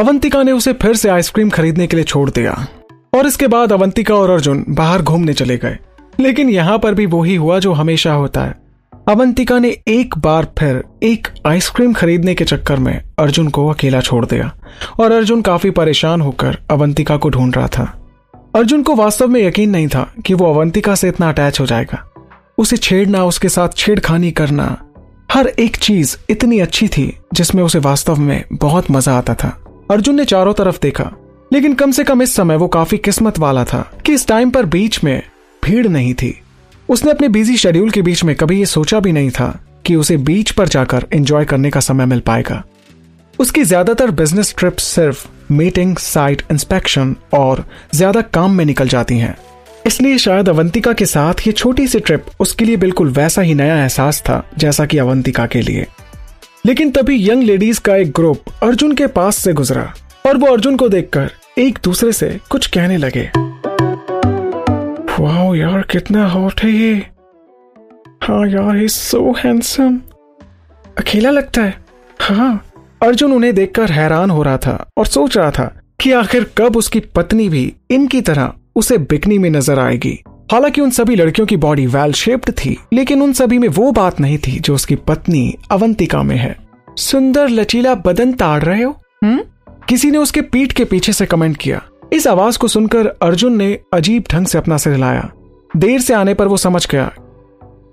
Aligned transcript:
अवंतिका 0.00 0.42
ने 0.42 0.52
उसे 0.52 0.72
फिर 0.72 0.96
से 0.96 1.08
आइसक्रीम 1.08 1.50
खरीदने 1.50 1.86
के 1.86 1.96
लिए 1.96 2.04
छोड़ 2.04 2.30
दिया। 2.30 2.66
और 3.14 3.26
इसके 3.26 3.46
बाद 3.46 3.72
अवंतिका 3.72 4.14
और 4.14 4.30
अर्जुन 4.30 4.64
बाहर 4.68 5.02
घूमने 5.02 5.32
चले 5.32 5.56
गए। 5.56 5.78
लेकिन 6.20 6.50
यहाँ 6.50 6.78
पर 6.78 6.94
भी 6.94 7.06
वही 7.06 7.36
हुआ 7.36 7.58
जो 7.58 7.72
हमेशा 7.72 8.12
होता 8.12 8.40
है। 8.40 8.54
अवंतिका 9.08 9.58
ने 9.58 9.76
एक 9.88 10.18
बार 10.18 10.46
फिर 10.58 10.84
एक 11.02 11.28
आइसक्रीम 11.46 11.92
खरीदने 11.92 12.34
के 12.34 12.44
चक्कर 12.44 12.76
में 12.76 13.02
अर्जुन 13.18 13.48
को 13.48 13.68
अकेला 13.68 14.00
छोड़ 14.00 14.26
दिया। 14.26 14.56
और 15.00 15.12
अर्जुन 15.12 15.42
काफ़ी 15.42 15.70
परेशान 15.70 16.20
होकर 16.20 16.58
अवंतिका 16.70 17.16
को 17.16 17.28
ढूंढ 17.28 17.56
रहा 17.56 17.68
था। 17.68 18.10
अर्जुन 18.56 18.82
को 18.82 18.94
वास्तव 18.94 19.28
में 19.28 19.42
यकीन 19.42 19.70
नहीं 19.70 19.88
था 19.88 20.14
कि 20.26 20.34
वो 20.34 20.54
अवंतिका 20.54 20.94
से 20.94 21.08
इतना 21.08 21.28
अटैच 21.28 21.60
हो 21.60 21.66
जाएगा। 21.66 22.10
उसे 22.58 22.76
छेड़ना, 22.76 23.24
उसके 23.24 23.48
साथ 23.48 23.68
छेड़खानी 23.76 24.30
करना, 24.30 24.82
हर 25.32 25.46
एक 25.46 25.76
चीज़ 25.76 26.16
इतनी 26.30 26.60
अच्छी 26.60 26.88
थी 26.88 27.16
जिसमें 27.34 27.62
उसे 27.62 27.78
वास्तव 27.78 28.16
में 28.16 28.44
बहुत 28.52 28.90
मज़ा 28.90 29.18
आता 29.18 29.34
था। 29.34 29.64
अर्जुन 29.90 30.14
ने 30.16 30.24
चारों 30.24 30.52
तरफ़ 30.54 30.78
देखा, 30.82 31.10
लेकिन 31.50 31.72
कम 31.74 31.90
से 31.90 32.02
कम 32.04 32.22
इस 32.22 32.34
समय 32.36 32.56
वो 32.56 32.66
काफ़ी 32.68 32.98
किस्मत 32.98 33.38
वाला 33.38 33.64
था 33.64 33.80
कि 34.06 34.12
इस 34.12 34.26
टाइम 34.26 34.50
पर 34.50 34.66
बीच 34.66 35.02
में 35.04 35.22
भीड़ 35.62 35.86
नहीं 35.88 36.12
थी। 36.14 36.34
उसने 36.88 37.10
अपने 37.10 37.28
बिज़ी 37.28 37.56
शेड्यूल 37.56 37.90
के 37.90 38.02
बीच 38.02 38.22
में 38.24 38.34
कभी 38.36 38.58
ये 38.58 38.66
सोचा 38.66 39.00
भी 39.00 39.12
नहीं 39.12 39.30
था 39.30 39.48
कि 39.86 39.94
उसे 39.94 40.16
बीच 40.18 40.50
पर 40.50 40.68
जाकर 40.68 41.06
एंजॉय 41.12 41.44
करने 41.44 41.70
का 41.70 41.80
समय 41.80 42.06
मिल 42.06 42.20
पाएगा। 42.20 42.62
उसकी 43.38 43.62
ज़्यादातर 43.64 44.10
बिज़नेस 44.12 44.54
ट्रिप्स 44.58 44.84
सिर्फ़ 44.86 45.26
मीटिंग 45.52 45.96
साइट 45.98 46.42
इंस्पेक्शन 46.50 47.14
और 47.34 47.64
ज़्यादा 47.94 48.20
काम 48.22 48.56
में 48.56 48.64
निकल 48.64 48.88
जाती 48.88 49.18
हैं। 49.18 49.36
इसलिए 49.86 50.18
शायद 50.18 50.48
अवंतिका 50.48 50.92
के 50.92 51.06
साथ 51.06 51.46
ये 51.46 51.52
छोटी 51.52 51.86
सी 51.88 52.00
ट्रिप 52.00 52.26
उसके 52.40 52.64
लिए 52.64 52.76
बिल्कुल 52.78 53.10
वैसा 53.10 53.42
ही 53.42 53.54
नया 53.54 53.82
एहसास 53.82 54.20
था 54.22 54.44
जैसा 54.58 54.86
कि 54.86 54.98
अवंतिका 54.98 55.46
के 55.46 55.60
लिए। 55.60 55.86
लेकिन 56.66 56.90
तभी 56.90 57.16
यंग 57.28 57.42
लेडीज़ 57.42 57.80
का 57.80 57.96
एक 57.96 58.10
ग्रुप 58.10 58.50
अर्जुन 58.62 58.92
के 58.94 59.06
पास 59.06 59.36
से 59.36 59.52
गुजरा 59.52 59.92
और 60.26 60.36
वो 60.36 60.46
अर्जुन 60.46 60.76
को 60.76 60.88
देखकर 60.88 61.30
एक 61.58 61.78
दूसरे 61.84 62.12
से 62.12 62.28
कुछ 62.50 62.66
कहने 62.66 62.96
लगे। 62.96 63.30
वाओ 65.20 65.54
यार, 65.54 65.82
कितना 65.82 66.26
हॉट 66.26 66.60
है 66.60 66.70
ये। 66.70 66.94
हाँ 68.22 68.46
यार 68.48 68.76
ही 68.76 68.88
सो 68.88 69.32
हैंडसम 69.38 69.98
अकेला 70.98 71.30
लगता 71.30 71.62
है। 71.62 71.74
हाँ 72.20 72.64
अर्जुन 73.02 73.32
उन्हें 73.32 73.54
देखकर 73.54 73.90
हैरान 73.90 74.30
हो 74.30 74.42
रहा 74.42 74.56
था 74.56 74.90
और 74.98 75.06
सोच 75.06 75.36
रहा 75.36 75.50
था 75.50 75.64
कि 76.00 76.12
आखिर 76.12 76.50
कब 76.58 76.76
उसकी 76.76 77.00
पत्नी 77.00 77.48
भी 77.48 77.72
इनकी 77.90 78.20
तरह 78.20 78.52
उसे 78.76 78.98
बिकनी 78.98 79.38
में 79.38 79.50
नज़र 79.50 79.78
आएगी। 79.78 80.18
हालाँकि 80.50 80.80
उन 80.80 80.90
सभी 80.90 81.16
लड़कियों 81.16 81.46
की 81.46 81.56
बॉडी 81.56 81.86
वेल 81.86 82.12
शेप्ड 82.12 82.50
थी 82.50 82.76
लेकिन 82.92 83.22
उन 83.22 83.32
सभी 83.32 83.58
में 83.58 83.68
वो 83.68 83.92
बात 83.92 84.20
नहीं 84.20 84.38
थी 84.38 84.60
जो 84.60 84.74
उसकी 84.74 84.94
पत्नी 84.94 85.56
अवंतिका 85.70 86.22
में 86.22 86.36
है। 86.36 86.56
सुंदर 86.98 87.48
लचीला 87.48 87.94
बदन 87.94 88.32
ताड़ 88.32 88.62
रहे 88.62 88.82
हो? 88.82 88.96
हम्म? 89.24 89.40
किसी 89.88 90.10
ने 90.10 90.18
उसके 90.18 90.40
पीठ 90.40 90.72
के 90.72 90.84
पीछे 90.84 91.12
से 91.12 91.26
कमेंट 91.26 91.56
किया। 91.56 91.82
इस 92.12 92.26
आवाज़ 92.26 92.58
को 92.58 92.68
सुनकर 92.68 93.06
अर्जुन 93.06 93.56
ने 93.56 93.78
अजीब 93.94 94.24
ढंग 94.30 94.46
से 94.46 94.58
अपना 94.58 94.76
सिर 94.76 94.92
हिलाया। 94.92 95.30
देर 95.76 96.00
से 96.00 96.14
आने 96.14 96.34
पर 96.34 96.48
वो 96.48 96.56
समझ 96.56 96.88
गया। 96.90 97.12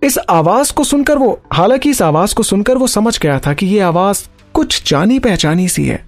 इस 0.04 0.18
आवाज़ 0.30 0.74
को 0.74 0.84
सुनकर 0.84 1.18
वो 1.18 1.42
हालाँकि 1.54 1.90
इस 1.90 2.02
आवाज़ 2.02 2.36
को 2.36 2.44
सुनकर 2.44 2.78
वो 2.78 2.88
समझ 2.88 3.20
गया 3.20 3.40
था 3.40 3.54
कि 3.54 3.66
ये 3.66 3.80
आवाज़ 3.80 4.28
कुछ 4.54 4.90
जानी 4.90 5.20
पहचानी 5.20 5.68
सी 5.68 5.86
है। 5.86 6.06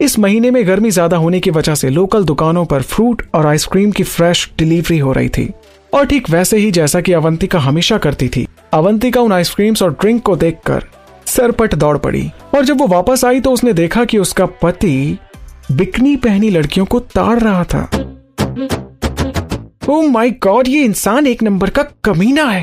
इस 0.00 0.18
महीने 0.18 0.50
में 0.50 0.66
गर्मी 0.66 0.90
ज़्यादा 0.90 1.16
होने 1.16 1.40
की 1.40 1.50
वजह 1.50 1.74
से 1.74 1.88
लोकल 1.90 2.24
दुकानों 2.24 2.64
पर 2.64 2.82
फ्रूट 2.82 3.22
और 3.34 3.46
आइसक्रीम 3.46 3.90
की 3.90 4.02
फ्रेश 4.02 4.50
डिलीवरी 4.58 4.98
हो 4.98 5.12
रही 5.12 5.28
थी। 5.28 5.52
और 5.94 6.06
ठीक 6.06 6.30
वैसे 6.30 6.56
ही 6.56 6.70
जैसा 6.70 7.00
कि 7.00 7.12
अवंतिका 7.12 7.58
हमेशा 7.58 7.98
करती 7.98 8.28
थी। 8.28 8.46
अवंतिका 8.72 9.20
उन 9.20 9.32
आइसक्रीम्स 9.32 9.82
और 9.82 9.92
ड्रिंक 9.92 10.22
को 10.22 10.36
देखकर 10.36 10.84
सरपट 11.26 11.74
दौड़ 11.74 11.96
पड़ी 11.98 12.30
और 12.54 12.64
जब 12.64 12.78
वो 12.78 12.86
वापस 12.86 13.24
आई 13.24 13.40
तो 13.40 13.52
उसने 13.52 13.72
देखा 13.72 14.04
कि 14.04 14.18
उसका 14.18 14.46
पति 14.46 15.18
बिकनी 15.72 16.16
पहनी 16.16 16.50
लड़कियों 16.50 16.86
को 16.86 17.00
ताड़ 17.00 17.38
रहा 17.38 17.64
था। 17.64 17.88
ओ 19.88 20.00
माय 20.02 20.30
गॉड 20.30 20.68
ये 20.68 20.82
इंसान 20.84 21.26
एक 21.26 21.42
नंबर 21.42 21.70
का 21.70 21.82
कमीना 22.04 22.44
है। 22.44 22.62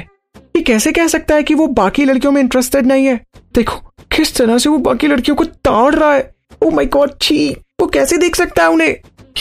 ये 0.55 0.61
कैसे 0.61 0.91
कह 0.91 1.07
सकता 1.07 1.35
है 1.35 1.43
कि 1.43 1.53
वो 1.53 1.67
बाकी 1.67 2.05
लड़कियों 2.05 2.31
में 2.33 2.41
इंटरेस्टेड 2.41 2.85
नहीं 2.85 3.05
है? 3.05 3.19
देखो, 3.55 3.75
किस 4.15 4.35
तरह 4.35 4.57
से 4.57 4.69
वो 4.69 4.77
बाकी 4.77 5.07
लड़कियों 5.07 5.35
को 5.37 5.43
ताड़ 5.43 5.95
रहा 5.95 6.13
है। 6.13 6.31
ओ 6.61 6.69
माय 6.71 6.85
गॉड 6.85 7.11
छी, 7.21 7.49
वो 7.81 7.87
कैसे 7.87 8.17
देख 8.17 8.35
सकता 8.35 8.63
है 8.63 8.69
उन्हें 8.69 8.95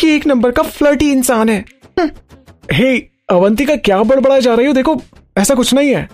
ये 0.05 0.15
एक 0.16 0.26
नंबर 0.26 0.50
का 0.50 0.62
फ्लर्टी 0.62 1.10
इंसान 1.12 1.49
है? 1.49 1.65
हम्म। 2.00 2.10
हे 2.72 3.18
अवंतिका 3.31 3.77
क्या 3.77 4.03
बड़बड़ा 4.03 4.39
जा 4.39 4.55
रही 4.55 4.66
हो? 4.66 4.72
देखो, 4.72 5.03
ऐसा 5.39 5.55
कुछ 5.55 5.75
नहीं 5.75 5.94
है। 5.94 6.09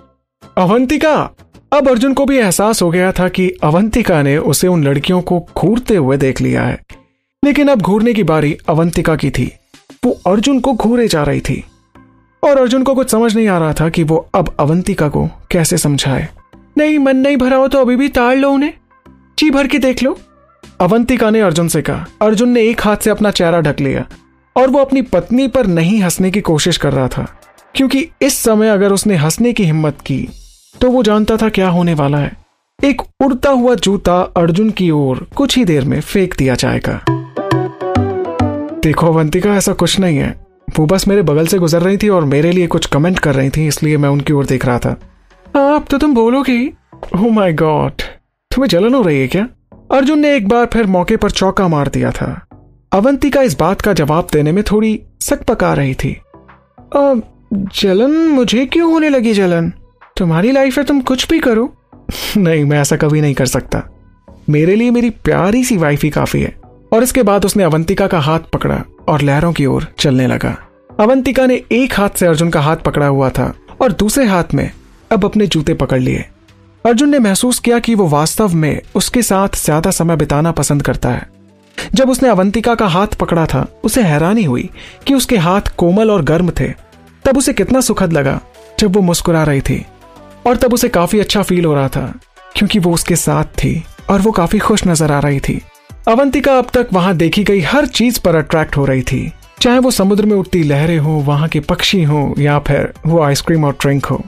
अवंतिका, 0.58 1.30
अब 1.72 1.88
अर्जुन 1.88 2.14
को 2.14 2.26
भी 2.26 2.38
एहसास 2.38 2.82
हो 2.82 2.90
गया 2.90 3.12
था 3.12 3.28
कि 3.28 3.50
अवंतिका 3.62 4.22
ने 4.22 4.38
उसे 4.38 4.68
उन 4.68 4.84
लड़कियों 4.84 5.20
को 5.20 5.46
घूरते 5.58 5.96
हुए 5.96 6.16
देख 6.16 6.40
लिया 6.40 6.62
है। 6.62 6.82
लेकिन 7.44 7.68
अब 7.68 7.82
घूरने 7.82 8.14
की 8.14 8.22
बारी 8.22 8.58
अवंतिका 8.68 9.16
की 9.16 9.30
थी। 9.30 9.52
वो 10.04 10.20
अर्जुन 10.26 10.60
को 10.60 10.72
घूरे 10.72 11.08
जा 11.08 11.22
रही 11.22 11.40
थी। 11.40 11.64
और 12.44 12.58
अर्जुन 12.58 12.82
को 12.82 12.94
कुछ 12.94 13.10
समझ 13.10 13.36
नहीं 13.36 13.48
आ 13.48 13.58
रहा 13.58 13.72
था 13.72 13.88
कि 13.88 14.02
वो 14.02 14.28
अब 14.34 14.56
अवंतिका 14.60 15.08
को 15.08 15.26
कैसे 15.50 15.78
समझाए। 15.78 16.28
नहीं, 16.78 16.98
मन 16.98 17.16
नहीं 17.16 17.36
भरा 17.36 17.56
हो 17.56 17.68
तो 17.68 17.78
अभी 17.78 17.96
भी 17.96 18.08
ताड़ 18.08 18.36
लो 18.36 18.50
उन्हें। 18.50 18.72
जी 19.38 19.50
भर 19.50 19.66
के 19.66 19.78
देख 19.78 20.02
लो। 20.02 20.18
अवंतिका 20.80 21.30
ने 21.30 21.40
अर्जुन 21.40 21.68
से 21.68 21.82
कहा। 21.82 22.06
अर्जुन 22.22 22.48
ने 22.48 22.62
एक 22.62 22.80
हाथ 22.80 22.96
से 22.96 23.10
अपना 23.10 23.30
चेहरा 23.30 23.60
ढक 23.60 23.80
लिया। 23.80 24.06
और 24.56 24.70
वो 24.70 24.78
अपनी 24.78 25.02
पत्नी 25.02 25.46
पर 25.48 25.66
नहीं 25.66 26.00
हंसने 26.02 26.30
की 26.30 26.40
कोशिश 26.40 26.76
कर 26.76 26.92
रहा 26.92 27.08
था, 27.08 27.26
क्योंकि 27.74 28.08
इस 28.22 28.38
समय 28.38 28.68
अगर 28.68 28.92
उसने 28.92 29.16
हंसने 29.16 29.52
की 29.52 29.64
हिम्मत 29.64 30.00
की 30.00 30.28
तो 30.80 30.90
वो 30.90 31.02
जानता 31.02 31.36
था 31.36 31.48
क्या 31.48 31.68
होने 31.68 31.94
वाला 31.94 32.18
है। 32.18 32.32
एक 32.78 33.02
उड़ता 33.20 33.50
हुआ 33.50 33.74
जूता 33.74 34.20
अर्जुन 34.36 34.70
की 34.70 34.90
ओर 34.90 35.26
कुछ 35.36 35.56
ही 35.56 35.64
देर 35.64 35.84
में 35.84 36.00
फेंक 36.00 36.34
दिया 36.38 36.54
जाएगा। 36.54 37.00
देखो, 38.80 39.06
अवंतिका, 39.06 39.54
ऐसा 39.54 39.72
कुछ 39.72 39.98
नहीं 40.00 40.18
है। 40.18 40.34
वो 40.78 40.86
बस 40.86 41.06
मेरे 41.08 41.22
बगल 41.22 41.46
से 41.46 41.58
गुजर 41.58 41.82
रही 41.82 41.96
थी 41.96 42.08
और 42.08 42.24
मेरे 42.24 42.50
लिए 42.52 42.66
कुछ 42.66 42.86
कमेंट 42.86 43.18
कर 43.18 43.34
रही 43.34 43.50
थी, 43.50 43.66
इसलिए 43.66 43.96
मैं 43.96 44.08
उनकी 44.08 44.32
ओर 44.32 44.46
देख 44.46 44.66
रहा 44.66 44.78
था। 44.78 44.90
अब 45.46 45.84
तो 45.90 45.98
तुम 45.98 46.14
बोलोगे? 46.14 46.72
ओ 47.16 47.30
माय 47.30 47.52
गॉड 47.52 48.02
तुम्हें 48.50 48.68
जलन 48.68 48.94
हो 48.94 49.02
रही 49.02 49.20
है 49.20 49.28
क्या? 49.28 49.46
अर्जुन 49.92 50.18
ने 50.18 50.34
एक 50.36 50.48
बार 50.48 50.66
फिर 50.66 50.86
मौके 50.86 51.16
पर 51.16 51.30
चौका 51.30 51.68
मार 51.68 51.88
दिया 51.88 52.10
था। 52.10 52.46
अवंतिका 52.94 53.42
इस 53.42 53.58
बात 53.58 53.80
का 53.80 53.92
जवाब 53.92 54.26
देने 54.32 54.52
में 54.52 54.64
थोड़ी 54.64 55.00
सक 55.20 55.42
पका 55.42 55.74
रही 55.74 55.94
थी। 55.94 56.20
आ, 56.96 57.14
जलन 57.52 58.10
मुझे 58.10 58.66
क्यों 58.66 58.92
होने 58.92 59.08
लगी 59.08 59.34
जलन? 59.34 59.72
तुम्हारी 60.16 60.52
लाइफ 60.52 60.78
है 60.78 60.84
तुम 60.84 61.00
कुछ 61.00 61.28
भी 61.28 61.38
करो। 61.38 61.74
नहीं 62.36 62.64
मैं 62.64 62.80
ऐसा 62.80 62.96
कभी 62.96 63.20
नहीं 63.20 63.34
कर 63.34 63.46
सकता। 63.46 63.82
मेरे 64.48 64.76
लिए 64.76 64.90
मेरी 64.90 65.10
प्यारी 65.10 65.64
सी 65.64 65.76
वाइफ 65.76 66.02
ही 66.02 66.10
काफ़ी 66.10 66.42
है। 66.42 66.60
और 66.92 67.02
इसके 67.02 67.22
बाद 67.22 67.44
उसने 67.44 67.64
अवंतिका 67.64 68.06
का 68.06 68.18
हाथ 68.18 68.40
पकड़ा 68.52 68.84
और 69.08 69.22
लहरों 69.22 69.52
की 69.52 69.66
ओर 69.66 69.86
चलने 69.98 70.26
लगा। 70.26 70.56
अवंतिका 71.00 71.46
ने 71.46 71.62
एक 71.72 71.94
हाथ 71.94 72.10
से 72.10 72.26
अर्जुन 72.26 72.50
का 72.50 72.60
हाथ 72.60 72.76
पकड़ा 72.76 73.06
हुआ 73.06 73.30
था 73.30 73.54
और 73.80 73.92
दूसरे 73.92 74.24
हाथ 74.24 74.54
में 74.54 74.70
अब 75.12 75.24
अपने 75.24 75.46
जूते 75.46 75.74
पकड़ 75.74 76.00
लिए। 76.00 76.24
अर्जुन 76.86 77.10
ने 77.10 77.18
महसूस 77.18 77.58
किया 77.58 77.78
कि 77.78 77.94
वो 77.94 78.08
वास्तव 78.08 78.54
में 78.54 78.80
उसके 78.94 79.22
साथ 79.22 79.48
ज़्यादा 79.64 79.90
समय 79.90 80.16
बिताना 80.16 80.52
पसंद 80.52 80.82
करता 80.82 81.08
है। 81.08 81.33
जब 81.94 82.10
उसने 82.10 82.28
अवंतिका 82.28 82.74
का 82.74 82.86
हाथ 82.86 83.14
पकड़ा 83.20 83.46
था, 83.46 83.66
उसे 83.84 84.02
हैरानी 84.02 84.44
हुई 84.44 84.68
कि 85.06 85.14
उसके 85.14 85.36
हाथ 85.36 85.74
कोमल 85.76 86.10
और 86.10 86.22
गर्म 86.22 86.50
थे। 86.50 86.68
तब 87.24 87.38
उसे 87.38 87.52
कितना 87.52 87.80
सुखद 87.80 88.12
लगा 88.12 88.40
जब 88.78 88.96
वो 88.96 89.02
मुस्कुरा 89.02 89.42
रही 89.42 89.60
थी। 89.60 89.84
और 90.46 90.56
तब 90.56 90.74
उसे 90.74 90.88
काफ़ी 90.88 91.20
अच्छा 91.20 91.42
फील 91.42 91.64
हो 91.64 91.74
रहा 91.74 91.88
था, 91.88 92.12
क्योंकि 92.56 92.78
वो 92.78 92.92
उसके 92.92 93.16
साथ 93.16 93.44
थी 93.44 93.82
और 94.10 94.20
वो 94.20 94.32
काफ़ी 94.32 94.58
खुश 94.58 94.86
नज़र 94.86 95.12
आ 95.12 95.18
रही 95.18 95.40
थी। 95.40 95.60
अवंतिका 96.08 96.58
अब 96.58 96.66
तक 96.74 96.88
वहाँ 96.92 97.16
देखी 97.16 97.44
गई 97.44 97.60
हर 97.60 97.86
चीज़ 97.86 98.20
पर 98.20 98.36
अट्रैक्ट 98.36 98.76
हो 98.76 98.84
रही 98.84 99.02
थी। 99.02 99.32
चाहे 99.60 99.78
वो 99.78 99.90
समुद्र 99.90 100.26
में 100.26 100.36
उठती 100.36 100.62
लहरें 100.62 100.98
हो, 100.98 101.12
वहाँ 101.12 101.48
के 101.48 101.60
पक्षी 101.60 102.02
हो, 102.02 102.34
या 102.38 102.58
फिर 102.58 102.92
वो 103.06 103.22
आइसक्रीम 103.22 103.64
और 103.64 103.72
ड्रिंक 103.72 104.06
हो। 104.06 104.22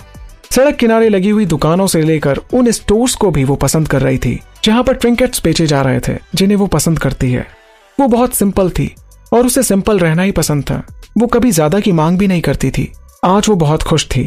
सड़क 0.51 0.77
किनारे 0.77 1.09
लगी 1.09 1.31
हुई 1.31 1.47
दुकानों 1.47 1.87
से 1.87 2.03
लेकर 2.03 2.41
उन 2.55 2.71
स्टोर्स 2.71 3.15
को 3.15 3.31
भी 3.31 3.45
वो 3.45 3.57
पसंद 3.57 3.89
कर 3.89 4.03
रही 4.03 4.19
थी। 4.19 4.41
जहाँ 4.67 4.83
पर 4.83 4.95
ट्रिंकेट्स 4.95 5.41
बेचे 5.45 5.67
जा 5.67 5.81
रहे 5.83 5.99
थे, 6.01 6.13
जिन्हें 6.35 6.57
वो 6.57 6.67
पसंद 6.67 6.99
करती 6.99 7.31
है। 7.33 7.47
वो 7.99 8.07
बहुत 8.09 8.35
सिंपल 8.35 8.71
थी, 8.71 8.95
और 9.33 9.47
उसे 9.47 9.63
सिंपल 9.63 9.99
रहना 9.99 10.23
ही 10.23 10.33
पसंद 10.33 10.65
था। 10.65 10.83
वो 11.19 11.27
कभी 11.27 11.51
ज़्यादा 11.51 11.81
की 11.81 11.93
मांग 11.93 12.19
भी 12.19 12.27
नहीं 12.27 12.41
करती 12.41 12.71
थी। 12.71 12.91
आज 13.25 13.49
वो 13.49 13.55
बहुत 13.57 13.83
खुश 13.83 14.07
थी 14.07 14.25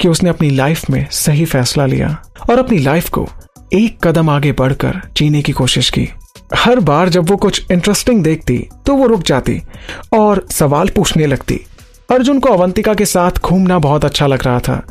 कि 0.00 0.08
उसने 0.08 0.30
अपनी 0.30 0.50
लाइफ 0.50 0.88
में 0.90 1.06
सही 1.12 1.44
फैसला 1.44 1.86
लिया, 1.86 2.16
और 2.50 2.58
अपनी 2.58 2.78
लाइफ 2.78 3.08
को 3.08 3.28
एक 3.74 3.98
कदम 4.04 4.30
आगे 4.30 4.52
बढ़कर 4.52 5.00
जीने 5.16 5.42
की 5.42 5.52
कोशिश 5.52 5.90
की। 5.90 6.08
हर 6.54 6.80
बार 6.80 7.08
जब 7.08 7.30
वो 7.30 7.36
कुछ 7.36 7.70
इंटरेस्टिंग 7.72 8.22
देखती 8.24 8.58
तो 8.86 8.94
वो 8.94 9.06
रुक 9.06 9.22
जाती, 9.22 9.60
और 10.14 10.46
सवाल 10.52 10.88
पूछने 10.88 11.26
लगती। 11.26 11.60
अर्जुन 12.10 12.40
को 12.40 12.48
अवंतिका 12.48 12.94
के 12.94 13.04
साथ 13.06 13.40
घूमना 13.40 13.78
बहुत 13.78 14.04
अच्छा 14.04 14.26
लग 14.26 14.44
रहा 14.44 14.58
था। 14.58 14.82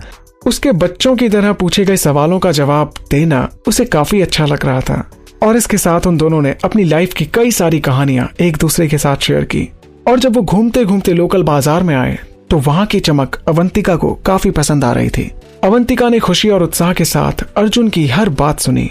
उसके 0.45 0.71
बच्चों 0.73 1.15
की 1.15 1.29
तरह 1.29 1.53
पूछे 1.53 1.85
गए 1.85 1.97
सवालों 1.97 2.39
का 2.39 2.51
जवाब 2.51 2.93
देना 3.11 3.47
उसे 3.67 3.85
काफ़ी 3.87 4.21
अच्छा 4.21 4.45
लग 4.45 4.65
रहा 4.65 4.81
था। 4.81 5.03
और 5.43 5.57
इसके 5.57 5.77
साथ 5.77 6.07
उन 6.07 6.17
दोनों 6.17 6.41
ने 6.41 6.55
अपनी 6.65 6.83
लाइफ 6.83 7.13
की 7.13 7.25
कई 7.25 7.51
सारी 7.51 7.79
कहानियाँ 7.79 8.27
एक 8.41 8.57
दूसरे 8.57 8.87
के 8.87 8.97
साथ 8.97 9.17
शेयर 9.17 9.43
की। 9.45 9.69
और 10.07 10.19
जब 10.19 10.35
वो 10.35 10.41
घूमते 10.41 10.83
घूमते 10.85 11.13
लोकल 11.13 11.43
बाज़ार 11.43 11.83
में 11.83 11.95
आए 11.95 12.17
तो 12.49 12.57
वहाँ 12.59 12.85
की 12.85 12.99
चमक 12.99 13.35
अवंतिका 13.47 13.95
को 13.95 14.13
काफ़ी 14.25 14.51
पसंद 14.51 14.83
आ 14.83 14.91
रही 14.93 15.09
थी। 15.09 15.31
अवंतिका 15.63 16.09
ने 16.09 16.19
खुशी 16.19 16.49
और 16.49 16.63
उत्साह 16.63 16.93
के 16.93 17.05
साथ 17.05 17.43
अर्जुन 17.57 17.89
की 17.89 18.05
हर 18.07 18.29
बात 18.31 18.59
सुनी। 18.59 18.89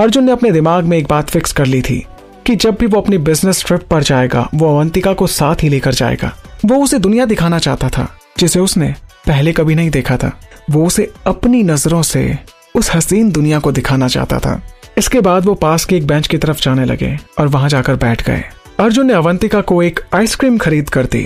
अर्जुन 0.00 0.24
ने 0.24 0.32
अपने 0.32 0.50
दिमाग 0.50 0.84
में 0.84 0.96
एक 0.98 1.06
बात 1.06 1.30
फिक्स 1.30 1.52
कर 1.52 1.66
ली 1.66 1.80
थी 1.82 2.04
कि 2.46 2.56
जब 2.56 2.76
भी 2.76 2.86
वो 2.86 3.00
अपनी 3.00 3.18
बिज़नेस 3.20 3.64
ट्रिप 3.66 3.82
पर 3.90 4.02
जाएगा, 4.02 4.48
वो 4.54 4.68
अवंतिका 4.68 5.12
को 5.12 5.26
साथ 5.28 5.62
ही 5.62 5.68
लेकर 5.68 5.94
जाएगा। 5.94 6.32
वो 6.64 6.82
उसे 6.84 6.98
दुनिया 6.98 7.24
दिखाना 7.24 7.58
चाहता 7.58 7.88
था, 7.88 8.08
जिसे 8.38 8.60
उसने 8.60 8.94
पहले 9.26 9.52
कभी 9.52 9.74
नहीं 9.74 9.90
देखा 9.90 10.16
था। 10.16 10.40
वो 10.70 10.86
उसे 10.86 11.12
अपनी 11.26 11.62
नज़रों 11.62 12.02
से 12.02 12.38
उस 12.74 12.90
हसीन 12.94 13.30
दुनिया 13.32 13.58
को 13.58 13.72
दिखाना 13.72 14.08
चाहता 14.08 14.38
था। 14.38 14.60
इसके 14.98 15.20
बाद 15.20 15.44
वो 15.44 15.54
पास 15.54 15.84
के 15.84 15.96
एक 15.96 16.06
बेंच 16.06 16.26
की 16.26 16.38
तरफ़ 16.38 16.60
जाने 16.62 16.84
लगे 16.84 17.16
और 17.38 17.48
वहाँ 17.48 17.68
जाकर 17.68 17.96
बैठ 17.96 18.26
गए। 18.26 18.42
अर्जुन 18.80 19.06
ने 19.06 19.12
अवंतिका 19.12 19.60
को 19.60 19.82
एक 19.82 20.00
आइसक्रीम 20.14 20.58
खरीद 20.58 20.88
कर 20.90 21.06
दी। 21.06 21.22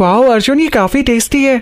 वाह 0.00 0.32
अर्जुन, 0.32 0.60
ये 0.60 0.68
काफ़ी 0.68 1.02
टेस्टी 1.02 1.44
है। 1.44 1.56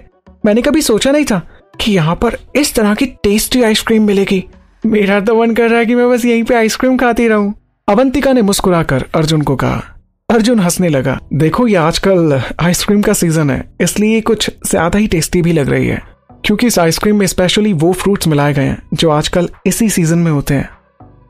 मैंने 0.46 0.62
कभी 0.62 0.82
सोचा 0.82 1.10
नहीं 1.10 1.24
था 1.24 1.40
कि 1.80 1.92
यहाँ 1.92 2.14
पर 2.14 2.36
इस 2.56 2.74
तरह 2.74 2.94
की 2.94 3.06
टेस्टी 3.06 3.62
आइसक्रीम 3.62 4.02
मिलेगी। 4.02 4.44
मेरा 4.86 5.20
तो 5.20 5.40
मन 5.40 5.54
कर 5.54 5.70
रहा 5.70 5.78
है 5.78 5.86
कि 5.86 5.94
मैं 5.94 6.10
बस 6.10 6.24
यहीं 6.24 6.44
पे 6.44 6.54
आइसक्रीम 6.54 6.96
खाती 6.96 7.28
रहूँ। 7.28 7.54
अवंतिका 7.88 8.32
ने 8.32 8.42
मुस्कुराकर 8.42 9.04
अर्जुन 9.14 9.42
को 9.42 9.56
कहा 9.56 9.82
अर्जुन 10.28 10.60
हंसने 10.60 10.88
लगा। 10.88 11.18
देखो 11.34 11.66
ये 11.66 11.74
आजकल 11.76 12.40
आइसक्रीम 12.60 13.02
का 13.02 13.12
सीज़न 13.12 13.50
है, 13.50 13.68
इसलिए 13.80 14.20
कुछ 14.20 14.50
ज़्यादा 14.66 14.98
ही 14.98 15.06
टेस्टी 15.06 15.42
भी 15.42 15.52
लग 15.52 15.68
रही 15.68 15.86
है। 15.86 16.02
क्योंकि 16.44 16.66
इस 16.66 16.78
आइसक्रीम 16.78 17.18
में 17.18 17.26
स्पेशली 17.26 17.72
वो 17.72 17.92
फ्रूट्स 17.92 18.28
मिलाए 18.28 18.54
गए 18.54 18.64
हैं, 18.64 18.82
जो 18.94 19.10
आजकल 19.10 19.48
इसी 19.66 19.88
सीज़न 19.90 20.18
में 20.18 20.30
होते 20.30 20.54
हैं। 20.54 20.68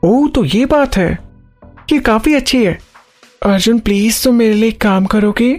ओ 0.03 0.27
तो 0.27 0.43
ये 0.45 0.65
बात 0.65 0.97
है 0.97 1.17
कि 1.89 1.99
काफ़ी 1.99 2.33
अच्छी 2.35 2.63
है। 2.65 2.77
अर्जुन 3.41 3.79
प्लीज़ 3.79 4.23
तुम 4.23 4.35
मेरे 4.35 4.53
लिए 4.53 4.71
काम 4.71 5.05
करोगे 5.05 5.53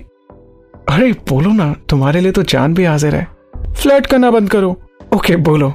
अरे, 0.88 1.12
बोलो 1.28 1.52
ना, 1.52 1.74
तुम्हारे 1.88 2.20
लिए 2.20 2.32
तो 2.32 2.42
जान 2.44 2.74
भी 2.74 2.84
हाजिर 2.84 3.14
है। 3.14 3.26
फ्लर्ट 3.72 4.06
करना 4.06 4.30
बंद 4.30 4.50
करो। 4.50 4.70
ओके 5.14 5.36
बोलो। 5.38 5.74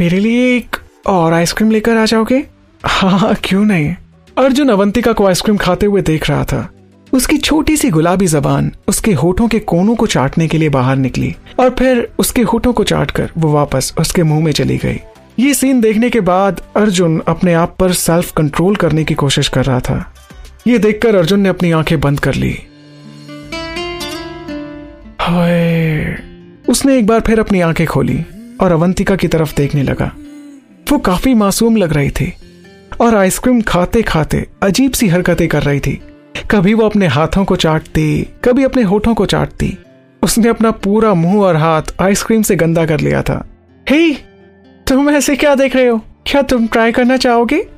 मेरे 0.00 0.20
लिए 0.20 0.56
एक 0.56 0.76
और 1.06 1.32
आइसक्रीम 1.32 1.70
लेकर 1.70 1.96
आ 1.96 2.04
जाओगे? 2.04 2.44
हाँ 2.84 3.18
हाँ 3.18 3.34
क्यों 3.44 3.64
नहीं? 3.64 3.94
अर्जुन 4.36 4.68
अवंतिका 4.68 5.12
को 5.12 5.26
आइसक्रीम 5.26 5.56
खाते 5.56 5.86
हुए 5.86 6.02
देख 6.02 6.30
रहा 6.30 6.44
था। 6.44 6.68
उसकी 7.16 7.36
छोटी 7.38 7.76
सी 7.76 7.88
गुलाबी 7.90 8.26
जबान 8.26 8.70
उसके 8.88 9.12
होठों 9.12 9.48
के 9.48 9.58
कोनों 9.58 9.94
को 9.94 10.06
चाटने 10.06 10.48
के 10.48 10.58
लिए 10.58 10.68
बाहर 10.68 10.96
निकली 10.96 11.34
और 11.60 11.70
फिर 11.70 12.08
उसके 12.18 12.42
होठों 12.42 12.72
को 12.72 12.84
चाट 12.84 13.10
कर 13.10 13.30
वो 13.38 13.52
वापस 13.52 13.92
उसके 14.00 14.22
मुँह 14.22 14.44
में 14.44 14.52
चली 14.52 14.76
गई। 14.78 15.00
ये 15.38 15.54
सीन 15.54 15.80
देखने 15.80 16.10
के 16.10 16.20
बाद 16.20 16.60
अर्जुन 16.76 17.22
अपने 17.28 17.54
आप 17.54 17.76
पर 17.78 17.92
सेल्फ 17.92 18.32
कंट्रोल 18.32 18.76
करने 18.76 19.04
की 19.04 19.14
कोशिश 19.14 19.48
कर 19.48 19.64
रहा 19.64 19.80
था। 19.80 20.14
ये 20.66 20.78
देखकर 20.78 21.16
अर्जुन 21.16 21.40
ने 21.40 21.48
अपनी 21.48 21.70
आँखें 21.70 22.00
बंद 22.00 22.20
कर 22.20 22.34
ली। 22.34 22.58
हाय। 25.20 26.18
उसने 26.68 26.98
एक 26.98 27.06
बार 27.06 27.20
फिर 27.20 27.40
अपनी 27.40 27.60
आँखें 27.60 27.86
खोली 27.86 28.24
और 28.60 28.72
अवंतिका 28.72 29.16
की 29.16 29.28
तरफ़ 29.28 29.54
देखने 29.56 29.82
लगा। 29.82 30.12
वो 30.92 30.98
काफ़ी 30.98 31.34
मासूम 31.34 31.76
लग 31.76 31.92
रही 31.92 32.10
थी 32.10 32.32
और 33.00 33.14
आइसक्रीम 33.14 33.60
खाते 33.60 34.02
खाते 34.02 34.46
अजीब 34.62 34.92
सी 34.92 35.08
हरकतें 35.08 35.48
कर 35.48 35.62
रही 35.62 35.80
थी। 35.80 36.00
कभी 36.50 36.74
वो 36.74 36.86
अपने 36.86 37.06
हाथों 37.06 37.44
को 37.44 37.56
चाटती, 37.56 38.28
कभी 38.44 38.64
अपने 38.64 38.82
होठों 38.82 39.14
को 39.14 39.26
चाटती। 39.26 39.78
उसने 40.22 40.48
अपना 40.48 40.70
पूरा 40.70 41.14
मुँह 41.14 41.42
और 41.42 41.56
हाथ 41.56 41.82
आइसक्रीम 42.00 42.42
से 42.42 42.56
गंदा 42.56 42.86
कर 42.86 43.00
लिया 43.00 43.22
था। 43.22 43.46
हे, 43.88 44.14
तुम 44.86 45.10
ऐसे 45.10 45.36
क्या 45.36 45.54
देख 45.54 45.76
रहे 45.76 45.86
हो? 45.86 46.00
क्या 46.26 46.42
तुम 46.42 46.66
ट्राई 46.66 46.92
करना 46.92 47.16
चाहोगे? 47.16 47.68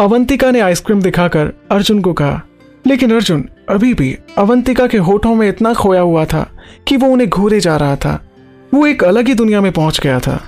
अवंतिका 0.00 0.50
ने 0.50 0.60
आइसक्रीम 0.60 1.02
दिखाकर 1.02 1.52
अर्जुन 1.70 2.00
को 2.00 2.12
कहा। 2.12 2.42
लेकिन 2.86 3.14
अर्जुन, 3.14 3.48
अभी 3.68 3.94
भी 3.94 4.18
अवंतिका 4.38 4.86
के 4.86 4.98
होठों 4.98 5.34
में 5.34 5.48
इतना 5.48 5.74
खोया 5.74 6.00
हुआ 6.00 6.24
था 6.24 6.50
कि 6.88 6.96
वो 6.96 7.08
उन्हें 7.08 7.30
घूरे 7.30 7.60
जा 7.60 7.76
रहा 7.76 7.96
था। 7.96 8.24
वो 8.74 8.86
एक 8.86 9.04
अलग 9.04 9.28
ही 9.28 9.34
दुनिया 9.34 9.60
में 9.60 9.72
पहुँच 9.72 10.00
गया 10.00 10.20
था। 10.20 10.42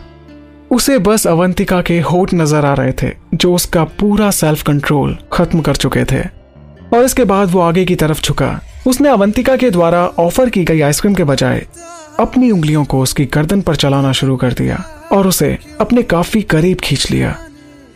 उसे 0.71 0.99
बस 0.99 1.27
अवंतिका 1.27 1.83
के 1.83 2.01
होठ 2.01 2.35
नज़र 2.35 2.65
आ 2.65 2.75
रहे 2.75 2.93
थे, 3.03 3.11
जो 3.35 3.55
उसका 3.55 3.85
पूरा 3.85 4.31
सेल्फ 4.31 4.63
कंट्रोल 4.63 5.19
खत्म 5.33 5.61
कर 5.61 5.77
चुके 5.77 6.05
थे। 6.05 6.40
और 6.95 7.05
इसके 7.05 7.25
बाद 7.25 7.51
वो 7.51 7.61
आगे 7.61 7.85
की 7.85 7.97
तरफ़ 7.97 8.23
झुका। 8.23 8.61
उसने 8.87 9.09
अवंतिका 9.09 9.57
के 9.57 9.71
द्वारा 9.71 10.07
ऑफ़र 10.19 10.51
की 10.51 10.65
गई 10.65 10.81
आइसक्रीम 10.81 11.15
के 11.15 11.25
बजाय 11.25 11.67
अपनी 12.21 12.51
उंगलियों 12.51 12.85
को 12.85 13.01
उसकी 13.01 13.25
गर्दन 13.25 13.61
पर 13.61 13.77
चलाना 13.77 14.13
शुरू 14.13 14.37
कर 14.37 14.53
दिया 14.53 14.85
और 15.13 15.27
उसे 15.27 15.59
अपने 15.81 16.03
काफ़ी 16.03 16.43
करीब 16.43 16.81
खींच 16.81 17.11
लिया। 17.11 17.37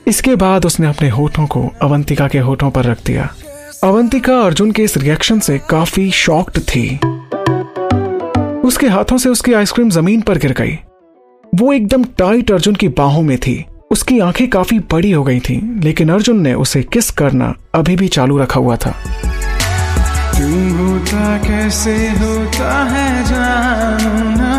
इसके 0.09 0.35
बाद 0.37 0.67
उसने 0.67 0.87
अपने 0.87 1.09
होठों 1.09 1.47
को 1.47 1.71
अवंतिका 1.83 2.29
के 2.29 2.39
होठों 2.39 2.71
पर 2.71 2.85
रख 2.85 3.05
दिया। 3.07 3.35
अवंतिका 3.85 4.41
अर्जुन 4.41 4.73
के 4.73 4.83
इस 4.83 4.97
रिएक्शन 4.97 5.39
से 5.39 5.59
काफ़ी 5.71 6.11
शॉक्ड 6.11 6.59
थी। 6.59 6.99
उसके 8.61 8.89
हाथों 8.89 9.19
से 9.19 9.29
उसकी 9.29 9.53
आइसक्रीम 9.53 9.91
ज़मीन 9.91 10.21
पर 10.21 10.39
गिर 10.39 10.53
गई। 10.53 10.79
वो 11.55 11.73
एकदम 11.73 12.05
टाइट 12.05 12.51
अर्जुन 12.51 12.75
की 12.75 12.89
बाहों 12.89 13.23
में 13.23 13.39
थी। 13.39 13.65
उसकी 13.91 14.21
आँखें 14.21 14.51
काफ़ी 14.51 14.79
बड़ी 14.79 15.11
हो 15.11 15.25
गई 15.25 15.41
थीं, 15.41 15.81
लेकिन 15.81 16.09
अर्जुन 16.09 16.41
ने 16.41 16.55
उसे 16.55 16.83
किस 16.83 17.11
करना 17.11 17.55
अभी 17.75 17.97
भी 17.97 18.09
चालू 18.09 18.39
रखा 18.39 18.61
हुआ 18.61 18.77
था। 18.77 18.91
तुम 20.33 20.73
होता 20.79 21.39
कैसे 21.39 22.11
होता 22.11 22.85
है 22.85 23.25
जानना? 23.25 24.53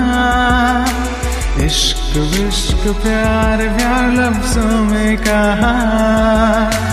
इश्क 1.66 2.18
विश्क 2.18 3.02
प्यार 3.04 3.58
प्यार 3.78 4.12
लफ्जों 4.12 4.84
में 4.86 5.18
कहा। 5.18 6.85